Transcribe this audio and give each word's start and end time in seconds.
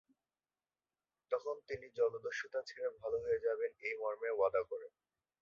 তখন 1.31 1.55
তিনি 1.67 1.87
জলদস্যুতা 1.97 2.59
ছেড়ে 2.61 2.89
ভাল 2.99 3.13
হয়ে 3.23 3.43
যাবেন 3.45 3.71
এই 3.87 3.93
মর্মে 4.01 4.29
ওয়াদা 4.33 4.61
করেন। 4.63 4.91